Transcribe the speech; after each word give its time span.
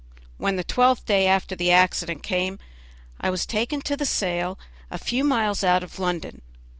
When 0.39 0.55
the 0.55 0.63
twelfth 0.63 1.05
day 1.05 1.27
after 1.27 1.55
the 1.55 1.69
accident 1.71 2.23
came, 2.23 2.57
I 3.19 3.29
was 3.29 3.45
taken 3.45 3.81
to 3.81 3.95
the 3.95 4.07
sale, 4.07 4.57
a 4.89 4.97
few 4.97 5.23
miles 5.23 5.63
out 5.63 5.83
of 5.83 5.99
London. 5.99 6.41